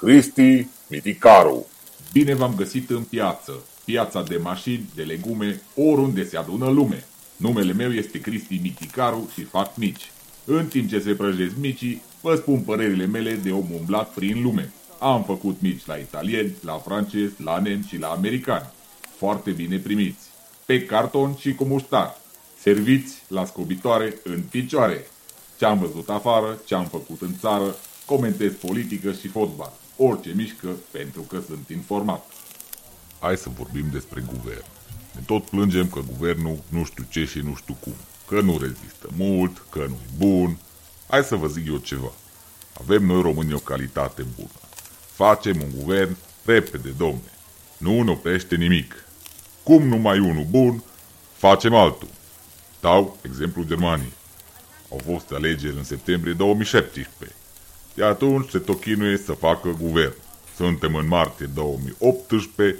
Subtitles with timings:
[0.00, 1.66] Cristi Miticaru.
[2.12, 3.52] Bine v-am găsit în piață,
[3.84, 7.04] piața de mașini, de legume, oriunde se adună lume.
[7.36, 10.10] Numele meu este Cristi Miticaru și fac mici.
[10.44, 14.72] În timp ce se prăjesc micii, vă spun părerile mele de om umblat prin lume.
[14.98, 18.72] Am făcut mici la italieni, la francezi, la nemți și la americani.
[19.16, 20.26] Foarte bine primiți.
[20.64, 22.16] Pe carton și cu muștar.
[22.58, 25.06] Serviți la scobitoare în picioare.
[25.58, 27.76] Ce-am văzut afară, ce-am făcut în țară,
[28.08, 32.26] comentez politică și fotbal orice mișcă pentru că sunt informat.
[33.18, 34.64] Hai să vorbim despre guvern.
[35.14, 37.94] Ne tot plângem că guvernul nu știu ce și nu știu cum.
[38.28, 40.58] Că nu rezistă mult, că nu e bun.
[41.08, 42.12] Hai să vă zic eu ceva.
[42.80, 44.58] Avem noi români o calitate bună.
[45.12, 47.32] Facem un guvern repede, domne.
[47.78, 49.04] Nu ne oprește nimic.
[49.62, 50.82] Cum numai unul bun,
[51.36, 52.08] facem altul.
[52.80, 54.12] Dau exemplu Germaniei.
[54.90, 57.36] Au fost alegeri în septembrie 2017
[57.98, 60.14] de atunci se tot chinuie să facă guvern.
[60.56, 62.76] Suntem în martie 2018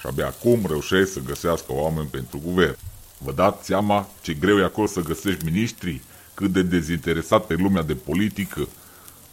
[0.00, 2.76] și abia acum reușesc să găsească oameni pentru guvern.
[3.18, 6.02] Vă dați seama ce greu e acolo să găsești miniștri?
[6.34, 8.68] Cât de dezinteresat e lumea de politică?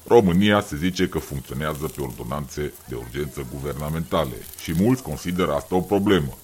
[0.07, 5.81] România se zice că funcționează pe ordonanțe de urgență guvernamentale și mulți consideră asta o
[5.81, 6.37] problemă.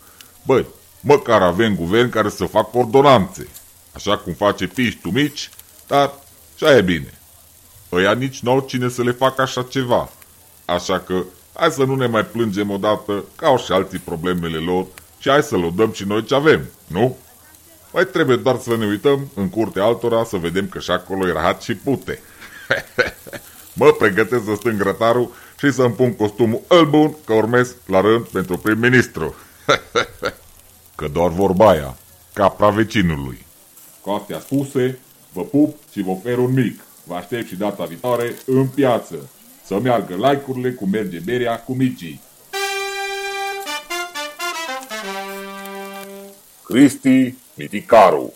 [0.45, 0.65] Băi,
[0.99, 3.47] măcar avem guvern care să facă ordonanțe,
[3.91, 5.49] așa cum face piștul mici,
[5.87, 6.13] dar
[6.55, 7.17] și e bine.
[7.93, 10.09] Ăia nici n-au cine să le facă așa ceva.
[10.65, 14.85] Așa că hai să nu ne mai plângem odată, ca au și alții problemele lor,
[15.17, 17.17] și hai să lăudăm și noi ce avem, nu?
[17.93, 21.31] Mai trebuie doar să ne uităm în curtea altora să vedem că și acolo e
[21.31, 22.21] rahat și pute.
[23.73, 28.25] mă pregătesc să stâng grătarul și să-mi pun costumul îl bun că urmez la rând
[28.25, 29.35] pentru prim-ministru.
[30.95, 31.97] că doar vorba aia,
[32.33, 33.45] capra vecinului.
[34.01, 34.99] Cu astea spuse,
[35.33, 36.81] vă pup și vă ofer un mic.
[37.03, 39.29] Vă aștept și data viitoare în piață.
[39.65, 42.21] Să meargă like-urile cu merge berea cu micii.
[46.63, 48.33] Cristi Miticaru